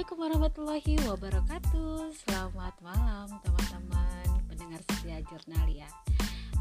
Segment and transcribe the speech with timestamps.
[0.00, 1.92] Assalamualaikum warahmatullahi wabarakatuh.
[2.24, 5.84] Selamat malam teman-teman pendengar setia jurnal ya.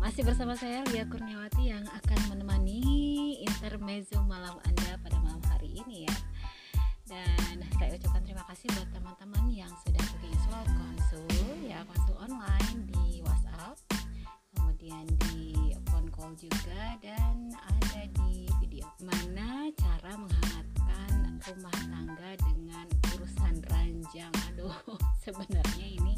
[0.00, 2.80] Masih bersama saya Lia Kurniawati yang akan menemani
[3.44, 6.16] intermezzo malam Anda pada malam hari ini ya.
[7.04, 11.28] Dan saya ucapkan terima kasih buat teman-teman yang sudah booking slot konsul
[11.60, 13.15] ya konsul online di
[24.06, 24.70] ranjang aduh
[25.26, 26.14] sebenarnya ini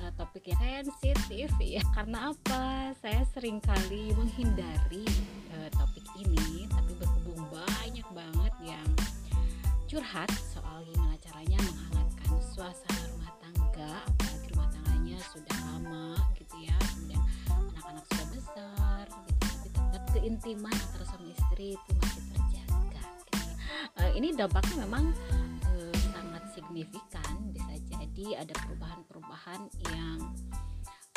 [0.00, 1.84] uh, topik yang sensitif ya.
[1.92, 2.96] Karena apa?
[2.96, 5.04] Saya sering kali menghindari
[5.60, 8.88] uh, topik ini tapi berhubung banyak banget yang
[9.92, 16.76] curhat soal gimana caranya menghangatkan suasana rumah tangga apalagi rumah tangganya sudah lama gitu ya
[16.96, 17.20] kemudian
[17.52, 19.36] anak-anak sudah besar gitu.
[19.44, 22.26] Tapi tetap keintiman antara suami istri itu masih
[24.00, 25.12] uh, ini dampaknya memang
[26.76, 29.64] signifikan bisa jadi ada perubahan-perubahan
[29.96, 30.20] yang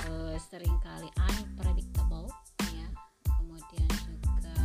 [0.07, 2.31] uh, sering kali unpredictable
[2.71, 2.87] ya.
[3.27, 4.55] Kemudian juga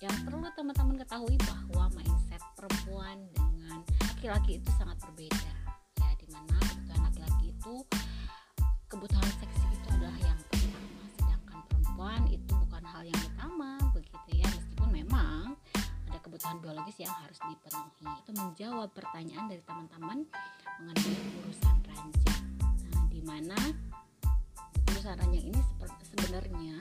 [0.00, 5.52] yang perlu teman-teman ketahui bahwa mindset perempuan dengan laki-laki itu sangat berbeda.
[6.00, 7.74] Ya di mana kebutuhan laki-laki itu
[8.88, 9.57] kebutuhan seksi
[16.48, 18.08] kebutuhan biologis yang harus dipenuhi.
[18.24, 20.18] Itu menjawab pertanyaan dari teman-teman
[20.80, 21.12] mengenai
[21.44, 22.44] urusan ranjang.
[22.88, 23.58] Nah di mana
[24.88, 25.60] urusan ranjang ini
[26.08, 26.80] sebenarnya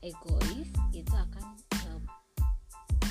[0.00, 1.44] egois itu akan
[1.92, 2.00] uh,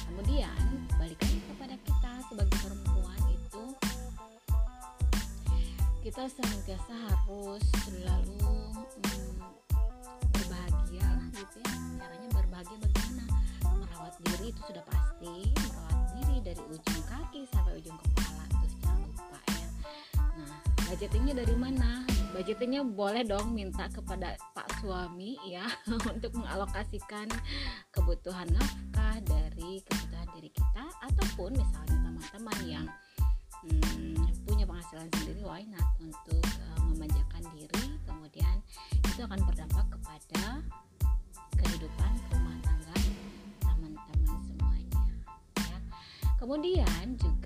[0.10, 0.58] kemudian
[0.98, 3.64] lagi kepada kita sebagai perempuan itu.
[6.02, 8.74] Kita senantiasa harus selalu
[11.38, 11.74] gitu ya.
[12.02, 13.26] Caranya berbahagia bagaimana?
[13.78, 15.54] Merawat diri itu sudah pasti.
[15.54, 16.10] Merawat
[16.42, 19.68] dari ujung kaki sampai ujung kepala terus jangan lupa ya.
[20.42, 22.02] Nah budgetingnya dari mana?
[22.34, 25.70] Budgetingnya boleh dong minta kepada pak suami ya
[26.14, 27.30] untuk mengalokasikan
[27.94, 32.86] kebutuhan nafkah dari kebutuhan diri kita ataupun misalnya teman-teman yang
[33.62, 34.18] hmm,
[34.50, 37.86] punya penghasilan sendiri why not untuk uh, memanjakan diri.
[38.10, 38.58] Kemudian
[38.98, 40.66] itu akan berdampak kepada
[41.54, 42.98] kehidupan rumah tangga
[46.40, 47.39] kemudian juga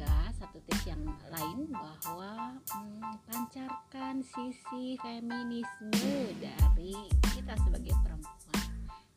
[0.53, 1.02] satu tips yang
[1.34, 5.90] lain bahwa hmm, pancarkan sisi feminisme
[6.38, 6.94] dari
[7.34, 8.62] kita sebagai perempuan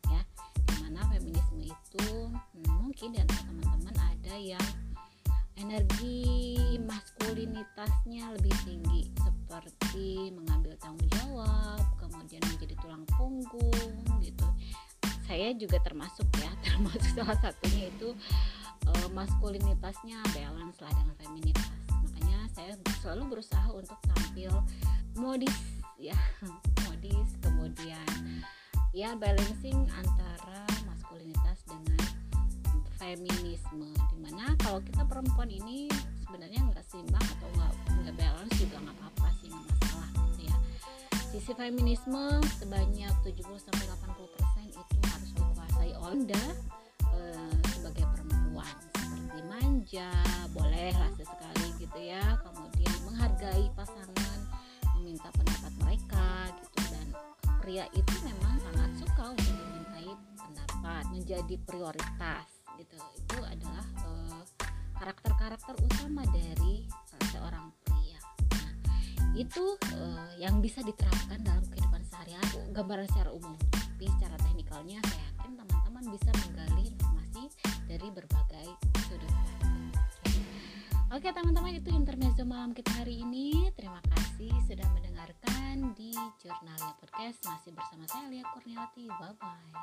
[0.09, 0.25] ya.
[0.65, 4.67] Di mana feminisme itu hmm, mungkin antara teman-teman ada yang
[5.61, 13.93] energi maskulinitasnya lebih tinggi seperti mengambil tanggung jawab kemudian menjadi tulang punggung
[14.25, 14.47] gitu.
[15.29, 18.17] Saya juga termasuk ya termasuk salah satunya itu
[18.87, 21.69] uh, maskulinitasnya balance lah dengan feminitas.
[21.89, 22.71] Makanya saya
[23.03, 24.51] selalu berusaha untuk tampil
[25.19, 25.55] modis
[25.99, 26.17] ya
[26.87, 27.27] modis.
[27.43, 28.09] Kemudian
[28.95, 31.99] ya balancing antara maskulinitas dengan
[32.97, 33.91] feminisme.
[33.91, 35.91] Di mana kalau kita perempuan ini
[36.25, 37.73] sebenarnya nggak seimbang atau nggak
[38.03, 40.55] nggak balance juga nggak apa-apa sih nggak masalah gitu ya.
[41.27, 42.25] Sisi feminisme
[42.57, 46.43] sebanyak 70 sampai 80 persen itu harus dikuasai oleh anda
[49.47, 50.11] manja
[50.51, 52.23] boleh lah sesekali gitu ya.
[52.43, 54.39] Kemudian menghargai pasangan
[54.99, 56.79] meminta pendapat mereka gitu.
[56.91, 57.07] Dan
[57.63, 62.97] pria itu memang sangat suka untuk dimintai pendapat menjadi prioritas gitu.
[63.17, 64.41] Itu adalah eh,
[64.97, 68.21] karakter-karakter utama dari uh, seorang pria.
[68.89, 69.01] Nah,
[69.37, 73.53] itu uh, yang bisa diterapkan dalam kehidupan sehari-hari gambaran secara umum.
[73.69, 76.87] Tapi secara teknikalnya saya yakin teman-teman bisa menggali
[81.17, 83.73] Oke teman-teman itu intermezzo malam kita hari ini.
[83.73, 89.09] Terima kasih sudah mendengarkan di Jurnalia Podcast masih bersama saya Lia Kurniati.
[89.09, 89.73] Bye bye.